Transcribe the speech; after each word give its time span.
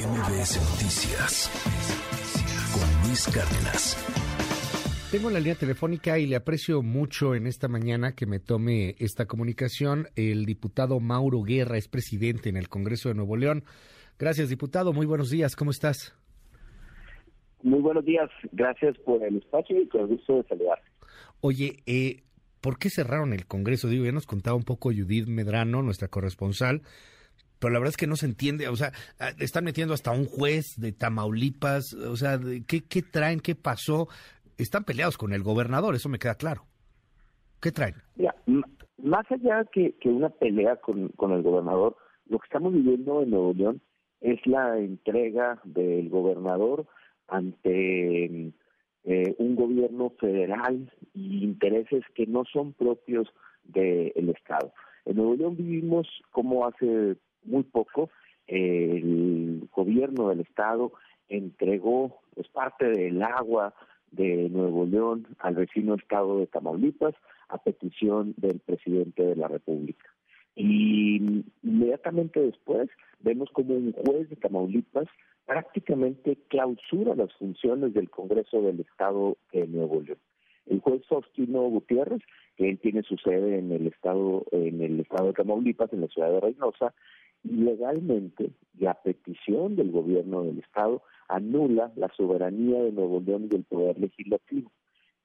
MBS 0.00 0.56
Noticias 0.56 1.50
con 2.72 3.06
Luis 3.06 3.26
Cárdenas. 3.26 3.98
Tengo 5.12 5.28
la 5.28 5.40
línea 5.40 5.56
telefónica 5.56 6.18
y 6.18 6.24
le 6.24 6.36
aprecio 6.36 6.80
mucho 6.80 7.34
en 7.34 7.46
esta 7.46 7.68
mañana 7.68 8.14
que 8.14 8.24
me 8.24 8.40
tome 8.40 8.94
esta 8.98 9.26
comunicación. 9.26 10.06
El 10.16 10.46
diputado 10.46 11.00
Mauro 11.00 11.42
Guerra 11.42 11.76
es 11.76 11.88
presidente 11.88 12.48
en 12.48 12.56
el 12.56 12.70
Congreso 12.70 13.10
de 13.10 13.14
Nuevo 13.14 13.36
León. 13.36 13.64
Gracias, 14.18 14.48
diputado. 14.48 14.94
Muy 14.94 15.04
buenos 15.04 15.28
días. 15.28 15.54
¿Cómo 15.54 15.70
estás? 15.70 16.16
Muy 17.62 17.80
buenos 17.80 18.06
días. 18.06 18.30
Gracias 18.52 18.96
por 19.04 19.22
el 19.22 19.36
espacio 19.36 19.82
y 19.82 19.86
con 19.86 20.06
gusto 20.06 20.36
de 20.36 20.44
saludar. 20.44 20.78
Oye, 21.42 21.82
eh, 21.84 22.22
¿por 22.62 22.78
qué 22.78 22.88
cerraron 22.88 23.34
el 23.34 23.46
Congreso? 23.46 23.88
Digo, 23.88 24.06
ya 24.06 24.12
nos 24.12 24.26
contaba 24.26 24.56
un 24.56 24.64
poco 24.64 24.92
Judith 24.92 25.26
Medrano, 25.26 25.82
nuestra 25.82 26.08
corresponsal 26.08 26.80
pero 27.60 27.72
la 27.72 27.78
verdad 27.78 27.90
es 27.90 27.96
que 27.96 28.06
no 28.06 28.16
se 28.16 28.26
entiende, 28.26 28.68
o 28.68 28.76
sea, 28.76 28.92
ah, 29.20 29.30
están 29.38 29.64
metiendo 29.64 29.94
hasta 29.94 30.10
un 30.10 30.24
juez 30.24 30.80
de 30.80 30.92
Tamaulipas, 30.92 31.92
o 31.92 32.16
sea, 32.16 32.38
¿qué, 32.66 32.82
qué 32.82 33.02
traen? 33.02 33.40
¿Qué 33.40 33.54
pasó? 33.54 34.08
Están 34.58 34.84
peleados 34.84 35.16
con 35.16 35.32
el 35.32 35.42
gobernador, 35.42 35.94
eso 35.94 36.08
me 36.08 36.18
queda 36.18 36.34
claro. 36.34 36.64
¿Qué 37.60 37.70
traen? 37.70 37.94
Mira, 38.16 38.34
más 38.98 39.30
allá 39.30 39.64
que, 39.72 39.94
que 40.00 40.08
una 40.08 40.30
pelea 40.30 40.76
con, 40.76 41.08
con 41.10 41.32
el 41.32 41.42
gobernador, 41.42 41.96
lo 42.26 42.38
que 42.38 42.46
estamos 42.46 42.72
viviendo 42.72 43.22
en 43.22 43.30
Nuevo 43.30 43.52
León 43.52 43.80
es 44.20 44.44
la 44.46 44.78
entrega 44.78 45.60
del 45.64 46.08
gobernador 46.08 46.86
ante 47.28 48.52
eh, 49.04 49.34
un 49.38 49.56
gobierno 49.56 50.10
federal 50.20 50.92
y 51.14 51.44
intereses 51.44 52.02
que 52.14 52.26
no 52.26 52.44
son 52.52 52.72
propios 52.72 53.28
del 53.64 54.28
Estado. 54.30 54.72
En 55.04 55.16
Nuevo 55.16 55.36
León 55.36 55.56
vivimos 55.56 56.06
como 56.30 56.66
hace 56.66 57.16
muy 57.44 57.62
poco 57.64 58.10
el 58.46 59.68
gobierno 59.72 60.28
del 60.28 60.40
estado 60.40 60.92
entregó 61.28 62.20
pues, 62.34 62.48
parte 62.48 62.86
del 62.86 63.22
agua 63.22 63.74
de 64.10 64.48
Nuevo 64.48 64.86
León 64.86 65.28
al 65.38 65.54
vecino 65.54 65.94
estado 65.94 66.40
de 66.40 66.48
Tamaulipas 66.48 67.14
a 67.48 67.58
petición 67.58 68.34
del 68.36 68.58
presidente 68.58 69.24
de 69.24 69.36
la 69.36 69.46
República. 69.46 70.04
Y 70.56 71.44
inmediatamente 71.62 72.40
después 72.40 72.88
vemos 73.20 73.48
como 73.52 73.74
un 73.74 73.92
juez 73.92 74.28
de 74.28 74.36
Tamaulipas 74.36 75.06
prácticamente 75.46 76.36
clausura 76.48 77.14
las 77.14 77.32
funciones 77.34 77.94
del 77.94 78.10
Congreso 78.10 78.62
del 78.62 78.80
Estado 78.80 79.36
de 79.52 79.66
Nuevo 79.68 80.00
León. 80.00 80.18
El 80.66 80.80
juez 80.80 81.06
Faustino 81.08 81.62
Gutiérrez, 81.62 82.20
que 82.56 82.68
él 82.68 82.78
tiene 82.78 83.02
su 83.02 83.16
sede 83.16 83.58
en 83.58 83.72
el 83.72 83.86
estado 83.86 84.44
en 84.52 84.80
el 84.82 85.00
estado 85.00 85.28
de 85.28 85.32
Tamaulipas, 85.34 85.92
en 85.92 86.02
la 86.02 86.08
ciudad 86.08 86.30
de 86.30 86.40
Reynosa, 86.40 86.94
legalmente 87.42 88.50
y 88.78 88.86
a 88.86 88.94
petición 88.94 89.76
del 89.76 89.90
gobierno 89.90 90.42
del 90.42 90.58
Estado 90.58 91.02
anula 91.28 91.92
la 91.96 92.08
soberanía 92.16 92.82
de 92.82 92.92
Nuevo 92.92 93.20
León 93.20 93.44
y 93.44 93.48
del 93.48 93.64
poder 93.64 93.98
legislativo. 93.98 94.70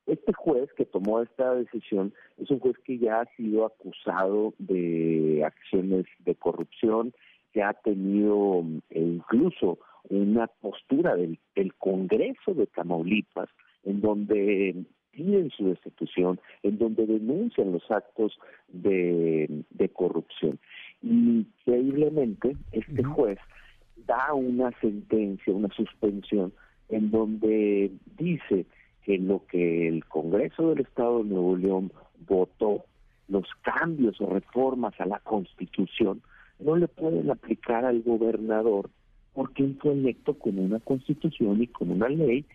Este 0.05 0.33
juez 0.33 0.71
que 0.73 0.85
tomó 0.85 1.21
esta 1.21 1.55
decisión 1.55 2.13
es 2.37 2.49
un 2.51 2.59
juez 2.59 2.77
que 2.83 2.99
ya 2.99 3.21
ha 3.21 3.35
sido 3.35 3.65
acusado 3.65 4.53
de 4.59 5.43
acciones 5.43 6.05
de 6.19 6.35
corrupción, 6.35 7.13
que 7.53 7.63
ha 7.63 7.73
tenido 7.73 8.63
eh, 8.91 8.99
incluso 8.99 9.79
una 10.09 10.47
postura 10.47 11.15
del, 11.15 11.39
Congreso 11.79 12.53
de 12.53 12.67
Tamaulipas 12.67 13.49
en 13.83 14.01
donde 14.01 14.85
piden 15.11 15.49
su 15.49 15.69
destitución, 15.69 16.39
en 16.61 16.77
donde 16.77 17.07
denuncian 17.07 17.71
los 17.71 17.89
actos 17.89 18.37
de 18.67 19.89
corrupción. 19.93 20.59
Increíblemente, 21.05 22.57
este 22.71 23.03
juez 23.03 23.37
da 24.07 24.33
una 24.33 24.71
sentencia, 24.81 25.53
una 25.53 25.69
suspensión, 25.69 26.51
en 26.89 27.11
donde 27.11 27.91
dice 28.17 28.65
que 29.03 29.19
lo 29.19 29.45
que 29.45 29.87
el 29.87 30.03
Congreso 30.05 30.69
del 30.69 30.81
Estado 30.81 31.19
de 31.19 31.29
Nuevo 31.29 31.55
León 31.57 31.91
votó, 32.27 32.85
los 33.27 33.45
cambios 33.61 34.19
o 34.19 34.27
reformas 34.31 34.99
a 34.99 35.05
la 35.05 35.19
Constitución, 35.19 36.21
no 36.59 36.75
le 36.75 36.87
pueden 36.87 37.29
aplicar 37.29 37.85
al 37.85 38.01
gobernador 38.01 38.89
porque 39.33 39.63
él 39.63 39.77
fue 39.79 39.91
electo 39.91 40.33
con 40.33 40.57
una 40.57 40.79
constitución 40.79 41.61
y 41.61 41.67
con 41.67 41.91
una 41.91 42.07
ley 42.07 42.45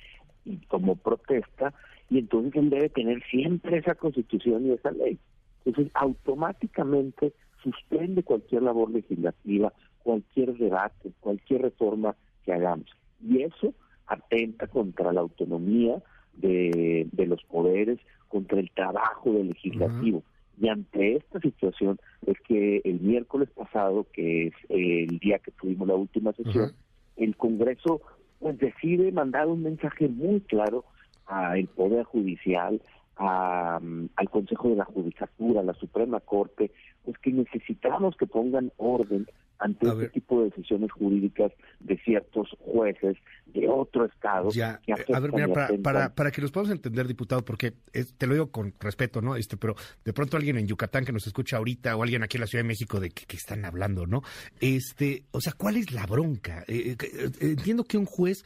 y 0.45 0.57
como 0.67 0.97
protesta, 0.97 1.75
y 2.09 2.19
entonces 2.19 2.57
él 2.57 2.71
debe 2.71 2.89
tener 2.89 3.23
siempre 3.31 3.79
esa 3.79 3.95
constitución 3.95 4.67
y 4.67 4.73
esa 4.73 4.91
ley. 4.91 5.19
Entonces, 5.67 5.93
automáticamente 5.95 7.35
suspende 7.63 8.23
cualquier 8.23 8.63
labor 8.63 8.91
legislativa, 8.91 9.73
cualquier 10.03 10.57
debate, 10.57 11.13
cualquier 11.21 11.63
reforma 11.63 12.17
que 12.45 12.53
hagamos. 12.53 12.87
Y 13.23 13.43
eso 13.43 13.75
atenta 14.07 14.67
contra 14.67 15.13
la 15.13 15.21
autonomía 15.21 16.03
de, 16.35 17.07
los 17.27 17.43
poderes, 17.45 17.99
contra 18.29 18.59
el 18.59 18.71
trabajo 18.71 19.33
del 19.33 19.49
legislativo. 19.49 20.23
Y 20.61 20.69
ante 20.69 21.17
esta 21.17 21.41
situación 21.41 21.99
es 22.27 22.39
que 22.41 22.83
el 22.85 23.01
miércoles 23.01 23.49
pasado, 23.51 24.07
que 24.13 24.49
es 24.49 24.55
el 24.69 25.19
día 25.19 25.39
que 25.39 25.53
tuvimos 25.53 25.89
la 25.89 25.95
última 25.95 26.33
sesión, 26.33 26.73
el 27.17 27.37
Congreso 27.37 28.01
pues 28.41 28.59
decide 28.59 29.13
mandar 29.13 29.49
un 29.49 29.63
mensaje 29.63 30.09
muy 30.09 30.41
claro 30.41 30.85
al 31.27 31.67
Poder 31.69 32.05
Judicial, 32.05 32.81
al 33.21 34.31
Consejo 34.31 34.71
de 34.71 34.77
la 34.77 34.85
Judicatura, 34.85 35.61
a 35.61 35.65
la 35.65 35.75
Suprema 35.75 36.21
Corte, 36.21 36.73
pues 37.05 37.19
que 37.19 37.33
necesitamos 37.33 38.17
que 38.17 38.27
pongan 38.27 38.73
orden 38.77 39.27
ante 39.61 39.87
este 39.87 40.09
tipo 40.09 40.41
de 40.41 40.49
decisiones 40.49 40.91
jurídicas 40.91 41.53
de 41.81 41.99
ciertos 41.99 42.49
jueces 42.61 43.17
de 43.47 43.69
otro 43.69 44.07
estado. 44.07 44.49
Ya, 44.51 44.81
que 44.81 44.93
a 44.93 45.21
ver, 45.21 45.33
mira, 45.33 45.49
para, 45.83 46.15
para, 46.15 46.31
que 46.31 46.41
nos 46.41 46.51
podamos 46.51 46.73
entender, 46.73 47.07
diputado, 47.07 47.45
porque 47.45 47.75
te 48.17 48.27
lo 48.27 48.33
digo 48.33 48.51
con 48.51 48.73
respeto, 48.81 49.21
¿no? 49.21 49.37
Este, 49.37 49.59
pero 49.59 49.75
de 50.03 50.13
pronto 50.15 50.39
alguien 50.39 50.57
en 50.57 50.67
Yucatán 50.67 51.05
que 51.05 51.13
nos 51.13 51.27
escucha 51.27 51.59
ahorita 51.59 51.95
o 51.95 52.03
alguien 52.03 52.23
aquí 52.23 52.39
en 52.39 52.41
la 52.41 52.47
Ciudad 52.47 52.65
de 52.65 52.69
México 52.69 53.01
de 53.01 53.11
que, 53.11 53.37
están 53.37 53.65
hablando, 53.67 54.07
¿no? 54.07 54.23
Este, 54.61 55.25
o 55.31 55.41
sea, 55.41 55.53
¿cuál 55.53 55.77
es 55.77 55.93
la 55.93 56.07
bronca? 56.07 56.65
Eh, 56.67 56.97
eh, 56.99 57.31
entiendo 57.41 57.85
que 57.85 57.99
un 57.99 58.07
juez 58.07 58.45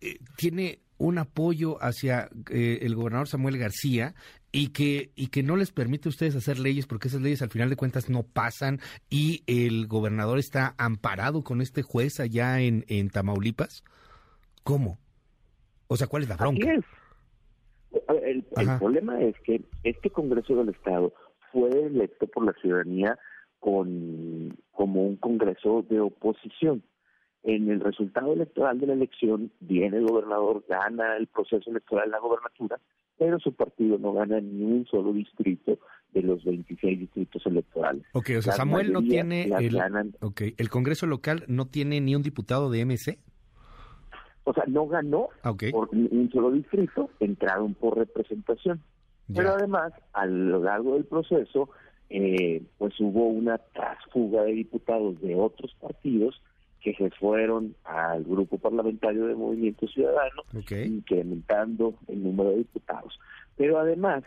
eh, 0.00 0.18
tiene 0.36 0.80
un 0.98 1.18
apoyo 1.18 1.82
hacia 1.82 2.28
eh, 2.50 2.80
el 2.82 2.94
gobernador 2.94 3.28
Samuel 3.28 3.58
García 3.58 4.14
y 4.52 4.68
que 4.68 5.10
y 5.14 5.28
que 5.28 5.42
no 5.42 5.56
les 5.56 5.72
permite 5.72 6.08
a 6.08 6.10
ustedes 6.10 6.34
hacer 6.34 6.58
leyes 6.58 6.86
porque 6.86 7.08
esas 7.08 7.20
leyes 7.20 7.42
al 7.42 7.50
final 7.50 7.70
de 7.70 7.76
cuentas 7.76 8.10
no 8.10 8.24
pasan 8.24 8.80
y 9.08 9.42
el 9.46 9.86
gobernador 9.86 10.38
está 10.38 10.74
amparado 10.78 11.42
con 11.42 11.60
este 11.60 11.82
juez 11.82 12.20
allá 12.20 12.60
en, 12.60 12.84
en 12.88 13.10
Tamaulipas. 13.10 13.84
¿Cómo? 14.64 14.98
O 15.86 15.96
sea, 15.96 16.06
¿cuál 16.06 16.24
es 16.24 16.28
la 16.28 16.36
bronca? 16.36 16.70
El, 16.70 18.44
el 18.56 18.78
problema 18.78 19.20
es 19.20 19.34
que 19.44 19.62
este 19.82 20.10
Congreso 20.10 20.56
del 20.56 20.70
Estado 20.70 21.12
fue 21.52 21.70
electo 21.70 22.26
por 22.26 22.44
la 22.44 22.52
ciudadanía 22.60 23.18
con 23.60 24.56
como 24.72 25.04
un 25.04 25.16
Congreso 25.16 25.84
de 25.88 26.00
oposición 26.00 26.82
en 27.42 27.70
el 27.70 27.80
resultado 27.80 28.32
electoral 28.32 28.80
de 28.80 28.88
la 28.88 28.92
elección 28.94 29.50
viene 29.60 29.98
el 29.98 30.06
gobernador, 30.06 30.64
gana 30.68 31.16
el 31.16 31.26
proceso 31.28 31.70
electoral 31.70 32.10
la 32.10 32.18
gobernatura, 32.18 32.78
pero 33.16 33.38
su 33.38 33.52
partido 33.52 33.98
no 33.98 34.12
gana 34.12 34.40
ni 34.40 34.62
un 34.62 34.86
solo 34.86 35.12
distrito 35.12 35.78
de 36.12 36.22
los 36.22 36.44
26 36.44 37.00
distritos 37.00 37.44
electorales. 37.46 38.04
Ok, 38.12 38.30
o 38.38 38.42
sea, 38.42 38.54
Samuel 38.54 38.92
no 38.92 39.02
tiene, 39.02 39.50
el, 39.58 39.78
el 40.56 40.70
Congreso 40.70 41.06
local 41.06 41.44
no 41.48 41.66
tiene 41.66 42.00
ni 42.00 42.14
un 42.14 42.22
diputado 42.22 42.70
de 42.70 42.84
MC. 42.84 43.18
O 44.44 44.54
sea, 44.54 44.64
no 44.66 44.86
ganó 44.86 45.28
ah, 45.42 45.52
por 45.70 45.90
un 45.92 46.30
solo 46.32 46.50
distrito, 46.50 47.10
entraron 47.20 47.74
por 47.74 47.98
representación. 47.98 48.80
Pero 49.34 49.50
además, 49.50 49.92
a 50.14 50.24
lo 50.24 50.62
largo 50.62 50.94
del 50.94 51.04
proceso, 51.04 51.68
eh, 52.08 52.62
pues 52.78 52.98
hubo 52.98 53.28
una 53.28 53.58
trasfuga 53.58 54.44
de 54.44 54.52
diputados 54.52 55.20
de 55.20 55.34
otros 55.34 55.74
partidos 55.78 56.40
que 56.80 56.94
se 56.94 57.10
fueron 57.10 57.74
al 57.84 58.24
grupo 58.24 58.58
parlamentario 58.58 59.26
de 59.26 59.34
Movimiento 59.34 59.86
Ciudadano, 59.88 60.42
incrementando 60.52 61.94
el 62.06 62.22
número 62.22 62.50
de 62.50 62.58
diputados. 62.58 63.18
Pero 63.56 63.78
además, 63.78 64.24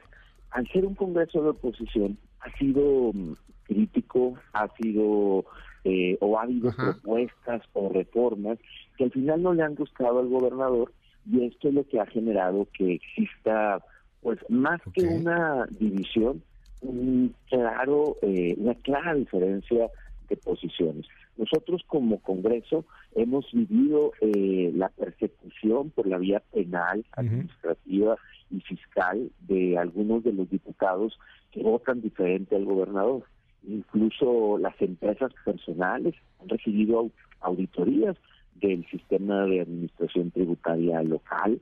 al 0.51 0.67
ser 0.69 0.85
un 0.85 0.95
Congreso 0.95 1.41
de 1.41 1.49
oposición, 1.49 2.17
ha 2.41 2.51
sido 2.57 3.11
mm, 3.13 3.33
crítico, 3.63 4.33
ha 4.53 4.67
sido 4.75 5.45
eh, 5.83 6.17
o 6.19 6.37
ha 6.37 6.43
habido 6.43 6.71
propuestas 6.75 7.61
o 7.73 7.89
reformas 7.89 8.59
que 8.97 9.05
al 9.05 9.11
final 9.11 9.41
no 9.41 9.53
le 9.53 9.63
han 9.63 9.75
gustado 9.75 10.19
al 10.19 10.27
gobernador 10.27 10.91
y 11.25 11.45
esto 11.45 11.69
es 11.69 11.73
lo 11.73 11.87
que 11.87 11.99
ha 11.99 12.05
generado 12.05 12.67
que 12.73 12.93
exista, 12.93 13.83
pues 14.21 14.39
más 14.49 14.81
que 14.93 15.03
una 15.03 15.65
división, 15.69 16.43
un 16.81 17.33
claro, 17.47 18.17
eh, 18.21 18.55
una 18.57 18.73
clara 18.75 19.13
diferencia 19.13 19.89
posiciones. 20.37 21.05
Nosotros 21.37 21.83
como 21.87 22.19
Congreso 22.19 22.85
hemos 23.15 23.51
vivido 23.51 24.11
eh, 24.21 24.71
la 24.75 24.89
persecución 24.89 25.89
por 25.91 26.07
la 26.07 26.17
vía 26.17 26.41
penal, 26.51 27.05
administrativa 27.13 28.17
y 28.49 28.59
fiscal 28.61 29.31
de 29.47 29.77
algunos 29.77 30.23
de 30.23 30.33
los 30.33 30.49
diputados 30.49 31.17
que 31.51 31.63
votan 31.63 32.01
diferente 32.01 32.55
al 32.55 32.65
gobernador. 32.65 33.23
Incluso 33.67 34.57
las 34.57 34.79
empresas 34.81 35.31
personales 35.45 36.15
han 36.41 36.49
recibido 36.49 37.09
auditorías 37.41 38.17
del 38.55 38.85
sistema 38.89 39.45
de 39.45 39.61
administración 39.61 40.31
tributaria 40.31 41.01
local, 41.01 41.59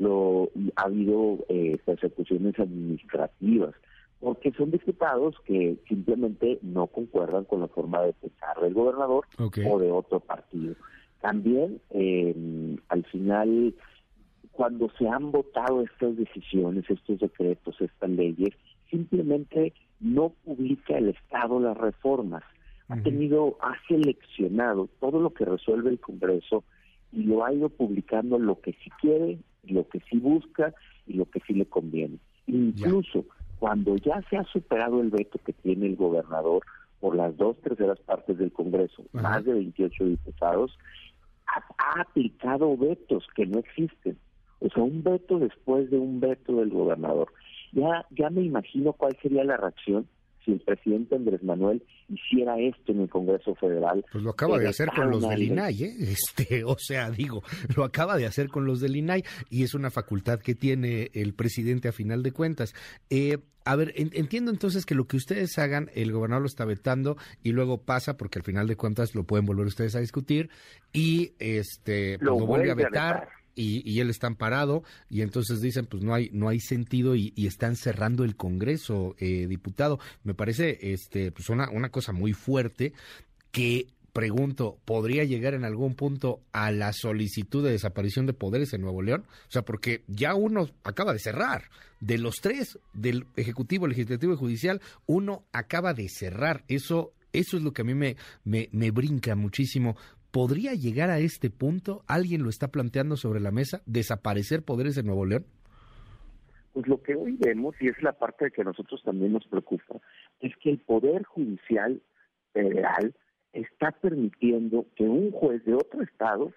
lo, 0.00 0.50
ha 0.76 0.82
habido 0.82 1.38
eh, 1.48 1.78
persecuciones 1.84 2.58
administrativas, 2.58 3.74
porque 4.20 4.52
son 4.52 4.70
diputados 4.70 5.34
que 5.46 5.78
simplemente 5.88 6.58
no 6.62 6.86
concuerdan 6.86 7.44
con 7.44 7.60
la 7.60 7.68
forma 7.68 8.02
de 8.02 8.12
pensar 8.12 8.60
del 8.60 8.74
gobernador 8.74 9.26
o 9.38 9.78
de 9.78 9.90
otro 9.90 10.20
partido. 10.20 10.74
También, 11.20 11.80
eh, 11.90 12.76
al 12.88 13.04
final, 13.06 13.74
cuando 14.52 14.90
se 14.98 15.08
han 15.08 15.30
votado 15.30 15.82
estas 15.82 16.16
decisiones, 16.16 16.84
estos 16.88 17.18
decretos, 17.18 17.80
estas 17.80 18.10
leyes, 18.10 18.54
simplemente 18.90 19.72
no 20.00 20.30
publica 20.44 20.98
el 20.98 21.10
Estado 21.10 21.60
las 21.60 21.76
reformas. 21.76 22.42
Ha 22.88 23.00
tenido, 23.02 23.56
ha 23.62 23.74
seleccionado 23.86 24.88
todo 24.98 25.20
lo 25.20 25.30
que 25.30 25.44
resuelve 25.44 25.90
el 25.90 26.00
Congreso 26.00 26.64
y 27.12 27.22
lo 27.22 27.44
ha 27.44 27.52
ido 27.52 27.68
publicando 27.68 28.36
lo 28.38 28.60
que 28.60 28.72
sí 28.72 28.90
quiere, 29.00 29.38
lo 29.62 29.88
que 29.88 30.00
sí 30.10 30.18
busca 30.18 30.74
y 31.06 31.12
lo 31.12 31.26
que 31.26 31.40
sí 31.46 31.54
le 31.54 31.66
conviene. 31.66 32.18
Incluso 32.48 33.26
cuando 33.60 33.94
ya 33.96 34.20
se 34.30 34.38
ha 34.38 34.44
superado 34.44 35.00
el 35.00 35.10
veto 35.10 35.38
que 35.44 35.52
tiene 35.52 35.86
el 35.86 35.96
gobernador 35.96 36.62
por 36.98 37.14
las 37.14 37.36
dos 37.36 37.56
terceras 37.60 38.00
partes 38.00 38.38
del 38.38 38.52
Congreso, 38.52 39.04
más 39.12 39.44
de 39.44 39.52
28 39.52 40.04
diputados, 40.06 40.76
ha, 41.46 42.00
aplicado 42.00 42.76
vetos 42.76 43.26
que 43.36 43.46
no 43.46 43.58
existen. 43.58 44.18
O 44.60 44.68
sea, 44.70 44.82
un 44.82 45.02
veto 45.02 45.38
después 45.38 45.90
de 45.90 45.98
un 45.98 46.20
veto 46.20 46.56
del 46.56 46.70
gobernador. 46.70 47.32
Ya, 47.72 48.06
ya 48.10 48.30
me 48.30 48.42
imagino 48.42 48.94
cuál 48.94 49.16
sería 49.22 49.44
la 49.44 49.58
reacción 49.58 50.08
si 50.44 50.52
el 50.52 50.60
presidente 50.60 51.14
Andrés 51.14 51.42
Manuel 51.42 51.82
hiciera 52.08 52.58
esto 52.58 52.92
en 52.92 53.02
el 53.02 53.08
Congreso 53.08 53.54
Federal. 53.54 54.04
Pues 54.10 54.24
lo 54.24 54.30
acaba 54.30 54.58
de 54.58 54.68
hacer 54.68 54.88
con 54.94 55.10
los 55.10 55.28
del 55.28 55.42
INAI, 55.42 55.84
¿eh? 55.84 55.96
Este, 56.00 56.64
o 56.64 56.76
sea, 56.78 57.10
digo, 57.10 57.42
lo 57.76 57.84
acaba 57.84 58.16
de 58.16 58.26
hacer 58.26 58.48
con 58.48 58.64
los 58.64 58.80
del 58.80 58.96
INAI 58.96 59.24
y 59.48 59.62
es 59.62 59.74
una 59.74 59.90
facultad 59.90 60.40
que 60.40 60.54
tiene 60.54 61.10
el 61.14 61.34
presidente 61.34 61.88
a 61.88 61.92
final 61.92 62.22
de 62.22 62.32
cuentas. 62.32 62.74
Eh, 63.10 63.38
a 63.64 63.76
ver, 63.76 63.92
entiendo 63.94 64.50
entonces 64.50 64.86
que 64.86 64.94
lo 64.94 65.06
que 65.06 65.16
ustedes 65.16 65.58
hagan, 65.58 65.90
el 65.94 66.12
gobernador 66.12 66.42
lo 66.42 66.46
está 66.46 66.64
vetando 66.64 67.16
y 67.42 67.52
luego 67.52 67.82
pasa, 67.82 68.16
porque 68.16 68.38
al 68.38 68.44
final 68.44 68.66
de 68.66 68.76
cuentas 68.76 69.14
lo 69.14 69.24
pueden 69.24 69.44
volver 69.44 69.66
ustedes 69.66 69.94
a 69.94 70.00
discutir, 70.00 70.48
y 70.92 71.34
este 71.38 72.18
pues 72.18 72.26
lo, 72.26 72.46
vuelve 72.46 72.70
a 72.70 72.74
vetar 72.74 73.28
y, 73.54 74.00
él 74.00 74.10
está 74.10 74.26
amparado 74.26 74.82
y 75.08 75.22
entonces 75.22 75.60
dicen 75.60 75.86
pues 75.86 76.02
no 76.02 76.14
hay 76.14 76.30
no 76.32 76.48
hay 76.48 76.60
sentido 76.60 77.14
y, 77.16 77.32
están 77.36 77.76
cerrando 77.76 78.24
el 78.24 78.36
Congreso 78.36 79.16
eh, 79.18 79.46
diputado 79.48 79.98
me 80.24 80.34
parece 80.34 80.78
este 80.92 81.32
pues 81.32 81.48
una 81.50 81.68
una 81.70 81.90
cosa 81.90 82.12
muy 82.12 82.32
fuerte 82.32 82.92
que 83.50 83.88
pregunto, 84.12 84.78
¿podría 84.84 85.24
llegar 85.24 85.54
en 85.54 85.64
algún 85.64 85.94
punto 85.94 86.40
a 86.52 86.70
la 86.72 86.92
solicitud 86.92 87.64
de 87.64 87.72
desaparición 87.72 88.26
de 88.26 88.32
poderes 88.32 88.72
en 88.72 88.82
Nuevo 88.82 89.02
León? 89.02 89.24
O 89.48 89.50
sea, 89.50 89.62
porque 89.62 90.02
ya 90.08 90.34
uno 90.34 90.68
acaba 90.84 91.12
de 91.12 91.18
cerrar. 91.18 91.70
De 92.00 92.16
los 92.16 92.36
tres, 92.36 92.78
del 92.94 93.26
Ejecutivo, 93.36 93.86
Legislativo 93.86 94.32
y 94.32 94.36
Judicial, 94.36 94.80
uno 95.06 95.44
acaba 95.52 95.92
de 95.92 96.08
cerrar. 96.08 96.64
Eso, 96.68 97.12
eso 97.32 97.56
es 97.56 97.62
lo 97.62 97.72
que 97.72 97.82
a 97.82 97.84
mí 97.84 97.94
me, 97.94 98.16
me, 98.44 98.68
me 98.72 98.90
brinca 98.90 99.34
muchísimo. 99.36 99.96
¿Podría 100.30 100.74
llegar 100.74 101.10
a 101.10 101.18
este 101.18 101.50
punto? 101.50 102.02
¿Alguien 102.06 102.42
lo 102.42 102.50
está 102.50 102.68
planteando 102.68 103.16
sobre 103.16 103.40
la 103.40 103.50
mesa? 103.50 103.82
¿Desaparecer 103.86 104.64
poderes 104.64 104.96
en 104.96 105.06
Nuevo 105.06 105.26
León? 105.26 105.44
Pues 106.72 106.86
lo 106.86 107.02
que 107.02 107.16
hoy 107.16 107.36
vemos, 107.36 107.74
y 107.80 107.88
es 107.88 108.00
la 108.00 108.12
parte 108.12 108.50
que 108.52 108.60
a 108.60 108.64
nosotros 108.64 109.02
también 109.02 109.32
nos 109.32 109.44
preocupa, 109.46 109.96
es 110.40 110.56
que 110.58 110.70
el 110.70 110.78
Poder 110.78 111.24
Judicial 111.24 112.00
Federal 112.52 113.12
está 113.52 113.90
permitiendo 113.90 114.86
que 114.94 115.02
un 115.02 115.32
juez 115.32 115.64
de 115.64 115.74
otro 115.74 116.02
estado 116.02 116.52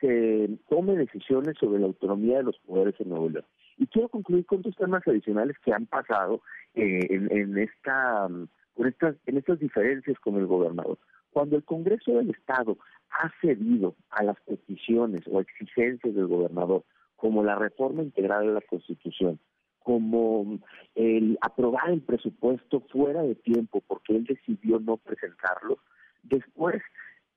se 0.00 0.50
tome 0.68 0.94
decisiones 0.96 1.56
sobre 1.58 1.80
la 1.80 1.86
autonomía 1.86 2.38
de 2.38 2.42
los 2.42 2.58
poderes 2.58 2.94
en 3.00 3.08
Nuevo 3.08 3.30
León. 3.30 3.46
Y 3.78 3.86
quiero 3.86 4.10
concluir 4.10 4.44
con 4.44 4.60
dos 4.60 4.76
temas 4.76 5.02
adicionales 5.06 5.56
que 5.64 5.72
han 5.72 5.86
pasado 5.86 6.42
eh, 6.74 7.00
en, 7.08 7.30
en, 7.32 7.56
esta, 7.56 8.28
con 8.74 8.86
estas, 8.86 9.16
en 9.24 9.38
estas 9.38 9.58
diferencias 9.58 10.18
con 10.20 10.36
el 10.36 10.46
gobernador. 10.46 10.98
Cuando 11.36 11.56
el 11.56 11.64
Congreso 11.64 12.12
del 12.12 12.30
Estado 12.30 12.78
ha 13.10 13.30
cedido 13.42 13.94
a 14.08 14.24
las 14.24 14.40
peticiones 14.46 15.20
o 15.30 15.38
exigencias 15.38 16.14
del 16.14 16.28
gobernador, 16.28 16.82
como 17.14 17.44
la 17.44 17.56
reforma 17.56 18.02
integral 18.02 18.46
de 18.46 18.54
la 18.54 18.62
Constitución, 18.62 19.38
como 19.80 20.58
el 20.94 21.36
aprobar 21.42 21.90
el 21.90 22.00
presupuesto 22.00 22.80
fuera 22.90 23.20
de 23.20 23.34
tiempo 23.34 23.82
porque 23.86 24.16
él 24.16 24.24
decidió 24.24 24.80
no 24.80 24.96
presentarlo, 24.96 25.76
después 26.22 26.82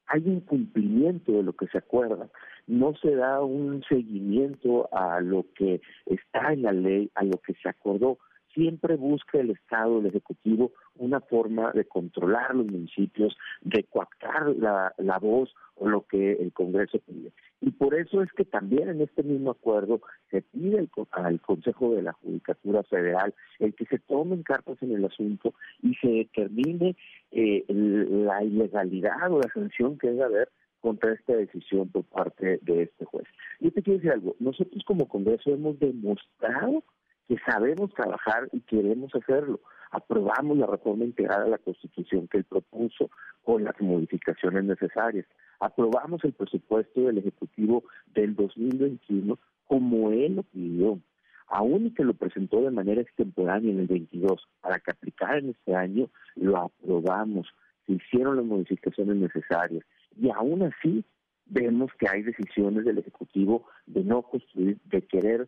hay 0.06 0.24
un 0.28 0.40
cumplimiento 0.40 1.34
de 1.34 1.44
lo 1.44 1.52
que 1.52 1.68
se 1.68 1.80
acuerda, 1.80 2.30
no 2.68 2.95
se 3.02 3.13
da 3.13 3.44
un 3.44 3.84
seguimiento 3.90 4.88
a 4.94 5.19
lo 5.19 5.45
que 5.56 5.81
está 6.06 6.54
en 6.54 6.62
la 6.62 6.72
ley, 6.72 7.12
a 7.16 7.25
lo 7.25 7.38
que 7.42 7.54
se 7.56 7.68
acordó, 7.68 8.18
siempre 8.54 8.95
busca 8.95 9.40
el 9.40 9.52
Estado, 9.52 10.00
el 10.00 10.06
Ejecutivo, 10.06 10.72
una 11.00 11.19
forma 11.22 11.72
de 11.72 11.86
controlar 11.86 12.56
los 12.56 12.68
municipios, 12.68 13.36
de 13.62 13.84
coactar 13.86 14.56
la, 14.57 14.94
la 14.98 15.18
voz 15.18 15.54
o 15.75 15.88
lo 15.88 16.06
que 16.06 16.34
el 16.34 16.51
Congreso 16.54 17.00
pide. 17.00 17.31
Y 17.62 17.72
por 17.72 17.96
eso 17.96 18.22
es 18.22 18.31
que 18.34 18.46
también 18.46 18.90
en 18.90 19.01
este 19.01 19.24
mismo 19.24 19.51
acuerdo 19.51 20.01
se 20.30 20.42
pide 20.42 20.88
al 21.12 21.42
Consejo 21.42 21.96
de 21.96 22.04
la 22.04 22.13
Judicatura 22.13 22.84
Federal 22.84 23.34
el 23.60 23.74
que 23.74 23.86
se 23.86 24.00
tomen 24.00 24.44
cartas 24.44 24.78
en 24.81 24.92
el 24.92 25.06
asunto 25.06 25.54
y 25.81 25.96
se 25.96 26.07
determine 26.07 26.96
eh, 27.31 27.66
la 27.68 28.44
ilegalidad 28.44 29.31
o 29.31 29.40
la 29.40 29.52
sanción 29.54 29.98
que 29.98 30.07
debe 30.07 30.24
haber 30.24 30.50
contra 30.81 31.13
esta 31.13 31.34
decisión 31.36 31.90
por 31.90 32.04
parte 32.06 32.60
de 32.62 32.84
este 32.84 33.06
juez. 33.06 33.25
Yo 33.60 33.72
te 33.72 33.81
quiero 33.81 33.98
decir 34.00 34.12
algo, 34.12 34.36
nosotros 34.40 34.84
como 34.86 35.07
Congreso 35.07 35.52
hemos 35.52 35.78
demostrado 35.80 36.84
que 37.28 37.38
sabemos 37.45 37.94
trabajar 37.94 38.50
y 38.52 38.62
queremos 38.62 39.13
hacerlo. 39.13 39.60
Aprobamos 39.91 40.57
la 40.57 40.68
reforma 40.68 41.06
integral 41.06 41.44
a 41.44 41.50
la 41.50 41.57
Constitución 41.57 42.27
que 42.27 42.39
él 42.39 42.44
propuso 42.44 43.09
con 43.44 43.63
las 43.63 43.80
modificaciones 43.81 44.63
necesarias. 44.63 45.25
Aprobamos 45.59 46.24
el 46.24 46.33
presupuesto 46.33 47.01
del 47.01 47.18
Ejecutivo 47.18 47.83
del 48.13 48.36
2021 48.36 49.38
como 49.69 50.12
él 50.12 50.36
lo 50.36 50.44
pidió. 50.44 51.00
Aún 51.47 51.88
y 51.88 51.91
que 51.91 52.03
lo 52.03 52.13
presentó 52.13 52.62
de 52.62 52.71
manera 52.71 53.01
extemporánea 53.01 53.71
en 53.71 53.80
el 53.80 53.88
22 53.88 54.47
para 54.62 54.80
que 54.80 54.91
aplicara 54.91 55.39
en 55.39 55.50
este 55.50 55.75
año, 55.75 56.09
lo 56.35 56.57
aprobamos. 56.57 57.47
Se 57.85 57.94
hicieron 57.94 58.35
las 58.35 58.45
modificaciones 58.45 59.15
necesarias. 59.15 59.83
Y 60.15 60.30
aún 60.30 60.63
así, 60.63 61.03
vemos 61.45 61.92
que 62.00 62.07
hay 62.07 62.21
decisiones 62.21 62.85
del 62.85 63.00
Ejecutivo 63.00 63.65
de 63.87 64.04
no 64.04 64.21
construir, 64.21 64.78
de 64.85 65.02
querer 65.02 65.47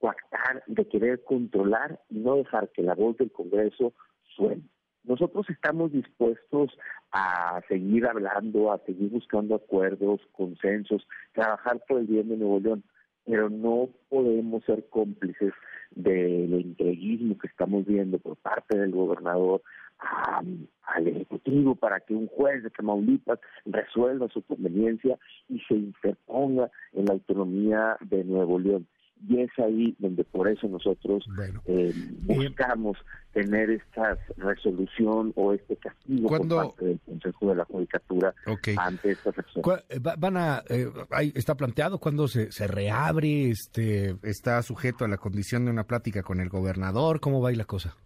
coactar, 0.00 0.64
de 0.66 0.88
querer 0.88 1.22
controlar 1.24 2.00
y 2.08 2.18
no 2.18 2.36
dejar 2.36 2.70
que 2.70 2.82
la 2.82 2.94
voz 2.94 3.16
del 3.18 3.30
Congreso 3.30 3.92
suene. 4.34 4.62
Nosotros 5.04 5.48
estamos 5.48 5.92
dispuestos 5.92 6.76
a 7.12 7.60
seguir 7.68 8.06
hablando, 8.06 8.72
a 8.72 8.78
seguir 8.80 9.10
buscando 9.10 9.54
acuerdos, 9.54 10.20
consensos, 10.32 11.06
trabajar 11.32 11.82
por 11.86 12.00
el 12.00 12.06
bien 12.06 12.28
de 12.28 12.36
Nuevo 12.36 12.60
León, 12.60 12.84
pero 13.24 13.48
no 13.48 13.88
podemos 14.08 14.64
ser 14.64 14.88
cómplices 14.88 15.52
del 15.90 16.52
entreguismo 16.54 17.38
que 17.38 17.46
estamos 17.46 17.86
viendo 17.86 18.18
por 18.18 18.36
parte 18.36 18.78
del 18.78 18.92
gobernador 18.92 19.62
al 19.98 21.06
Ejecutivo 21.06 21.74
para 21.74 22.00
que 22.00 22.14
un 22.14 22.26
juez 22.26 22.62
de 22.62 22.70
Tamaulipas 22.70 23.38
resuelva 23.66 24.28
su 24.28 24.42
conveniencia 24.42 25.18
y 25.48 25.60
se 25.60 25.74
interponga 25.74 26.70
en 26.92 27.06
la 27.06 27.14
autonomía 27.14 27.96
de 28.00 28.24
Nuevo 28.24 28.58
León 28.58 28.86
y 29.28 29.40
es 29.40 29.50
ahí 29.58 29.94
donde 29.98 30.24
por 30.24 30.48
eso 30.48 30.66
nosotros 30.68 31.24
eh, 31.66 31.92
buscamos 32.22 32.96
tener 33.32 33.70
esta 33.70 34.18
resolución 34.36 35.32
o 35.36 35.52
este 35.52 35.76
castigo 35.76 36.28
por 36.28 36.48
parte 36.48 36.84
del 36.84 37.00
Consejo 37.00 37.48
de 37.50 37.54
la 37.54 37.64
Judicatura 37.64 38.34
ante 38.78 39.12
esta 39.12 39.30
acción. 39.30 39.64
Eh, 39.88 39.98
van 40.18 40.36
a, 40.36 40.62
eh, 40.68 40.90
está 41.34 41.54
planteado 41.56 41.98
cuando 41.98 42.28
se, 42.28 42.50
se 42.50 42.66
reabre, 42.66 43.50
este, 43.50 44.16
está 44.22 44.62
sujeto 44.62 45.04
a 45.04 45.08
la 45.08 45.18
condición 45.18 45.64
de 45.64 45.70
una 45.70 45.84
plática 45.84 46.22
con 46.22 46.40
el 46.40 46.48
gobernador, 46.48 47.20
¿cómo 47.20 47.40
va 47.40 47.50
ahí 47.50 47.56
la 47.56 47.66
cosa? 47.66 47.96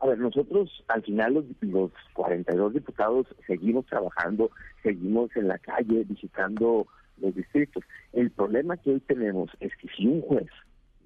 A 0.00 0.06
ver, 0.06 0.18
nosotros 0.18 0.70
al 0.86 1.02
final 1.02 1.34
los, 1.34 1.44
los 1.60 1.90
42 2.12 2.74
diputados 2.74 3.26
seguimos 3.46 3.84
trabajando, 3.86 4.50
seguimos 4.82 5.34
en 5.36 5.48
la 5.48 5.58
calle 5.58 6.04
visitando 6.04 6.86
los 7.20 7.34
distritos. 7.34 7.84
El 8.12 8.30
problema 8.30 8.76
que 8.76 8.90
hoy 8.90 9.00
tenemos 9.00 9.50
es 9.60 9.74
que 9.76 9.88
si 9.96 10.06
un 10.06 10.22
juez 10.22 10.48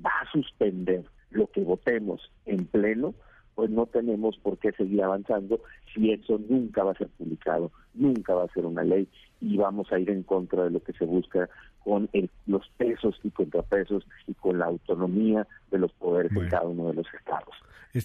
va 0.04 0.10
a 0.22 0.30
suspender 0.32 1.04
lo 1.30 1.46
que 1.48 1.62
votemos 1.62 2.30
en 2.46 2.66
pleno, 2.66 3.14
pues 3.54 3.70
no 3.70 3.86
tenemos 3.86 4.38
por 4.38 4.58
qué 4.58 4.72
seguir 4.72 5.02
avanzando 5.02 5.60
si 5.92 6.10
eso 6.10 6.40
nunca 6.48 6.84
va 6.84 6.92
a 6.92 6.96
ser 6.96 7.08
publicado, 7.08 7.70
nunca 7.94 8.34
va 8.34 8.44
a 8.44 8.52
ser 8.52 8.64
una 8.64 8.82
ley 8.82 9.08
y 9.40 9.56
vamos 9.56 9.92
a 9.92 9.98
ir 9.98 10.10
en 10.10 10.22
contra 10.22 10.64
de 10.64 10.70
lo 10.70 10.82
que 10.82 10.92
se 10.92 11.04
busca 11.04 11.48
con 11.84 12.08
los 12.46 12.68
pesos 12.76 13.18
y 13.22 13.30
contrapesos 13.30 14.06
y 14.26 14.34
con 14.34 14.58
la 14.58 14.66
autonomía 14.66 15.46
de 15.70 15.78
los 15.78 15.92
poderes 15.92 16.32
en 16.32 16.48
cada 16.48 16.66
uno 16.66 16.88
de 16.88 16.94
los 16.94 17.06
estados. 17.14 17.54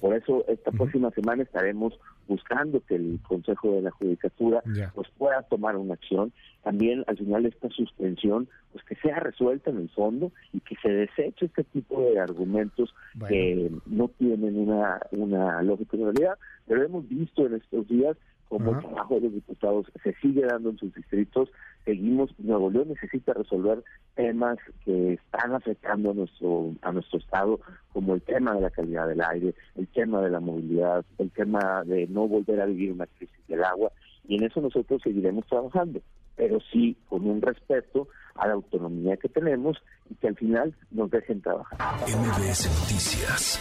Por 0.01 0.15
eso 0.15 0.43
esta 0.49 0.71
próxima 0.71 1.11
semana 1.11 1.43
estaremos 1.43 1.97
buscando 2.27 2.81
que 2.85 2.95
el 2.95 3.19
Consejo 3.25 3.75
de 3.75 3.83
la 3.83 3.91
Judicatura 3.91 4.61
pues 4.93 5.07
pueda 5.17 5.43
tomar 5.43 5.77
una 5.77 5.93
acción. 5.93 6.33
También 6.61 7.05
al 7.07 7.17
final 7.17 7.43
de 7.43 7.49
esta 7.49 7.69
suspensión, 7.69 8.49
pues 8.73 8.83
que 8.83 8.95
sea 8.95 9.19
resuelta 9.21 9.69
en 9.69 9.77
el 9.77 9.89
fondo 9.89 10.33
y 10.51 10.59
que 10.59 10.75
se 10.81 10.89
deseche 10.89 11.45
este 11.45 11.63
tipo 11.63 12.01
de 12.01 12.19
argumentos 12.19 12.93
que 13.29 13.71
no 13.85 14.09
tienen 14.17 14.57
una, 14.57 14.99
una 15.11 15.61
lógica 15.61 15.95
en 15.95 16.03
realidad. 16.03 16.37
Pero 16.67 16.83
hemos 16.83 17.07
visto 17.07 17.45
en 17.45 17.55
estos 17.55 17.87
días 17.87 18.17
como 18.49 18.71
el 18.71 18.79
trabajo 18.79 19.15
de 19.15 19.21
los 19.21 19.33
diputados 19.33 19.87
se 20.03 20.13
sigue 20.21 20.45
dando 20.45 20.69
en 20.69 20.77
sus 20.77 20.93
distritos, 20.93 21.49
seguimos, 21.83 22.29
Nuevo 22.39 22.69
León 22.69 22.89
necesita 22.89 23.33
resolver 23.33 23.83
temas 24.15 24.57
que 24.85 25.13
están 25.13 25.53
afectando 25.53 26.11
a 26.11 26.13
nuestro, 26.13 26.73
a 26.81 26.91
nuestro 26.91 27.19
estado, 27.19 27.59
como 27.91 28.13
el 28.13 28.21
tema 28.21 28.55
de 28.55 28.61
la 28.61 28.69
calidad 28.69 29.07
del 29.07 29.21
aire, 29.21 29.53
el 29.75 29.87
tema 29.87 30.21
de 30.21 30.29
la 30.29 30.39
movilidad, 30.39 31.05
el 31.17 31.29
tema 31.31 31.83
de 31.85 32.07
no 32.07 32.27
volver 32.27 32.61
a 32.61 32.65
vivir 32.65 32.91
una 32.91 33.07
crisis 33.07 33.47
del 33.47 33.63
agua, 33.63 33.91
y 34.27 34.35
en 34.35 34.43
eso 34.45 34.61
nosotros 34.61 35.01
seguiremos 35.03 35.45
trabajando, 35.47 36.01
pero 36.35 36.59
sí 36.71 36.95
con 37.09 37.27
un 37.27 37.41
respeto 37.41 38.07
a 38.35 38.47
la 38.47 38.53
autonomía 38.53 39.17
que 39.17 39.29
tenemos 39.29 39.77
y 40.09 40.15
que 40.15 40.27
al 40.27 40.35
final 40.35 40.75
nos 40.91 41.09
dejen 41.09 41.41
trabajar. 41.41 41.79
MBS 42.01 42.67
Noticias 42.79 43.59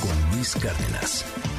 con 0.00 0.36
Luis 0.36 0.54
Cárdenas. 0.54 1.55